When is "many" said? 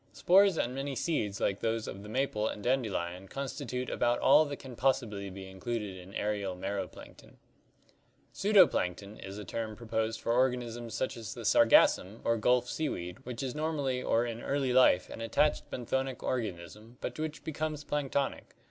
0.73-0.95